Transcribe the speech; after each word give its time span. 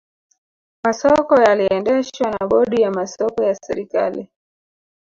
masoko 0.83 1.35
yaliendeshwa 1.41 2.31
na 2.31 2.47
bodi 2.47 2.81
ya 2.81 2.91
masoko 2.91 3.43
ya 3.43 3.55
serikali 3.55 4.29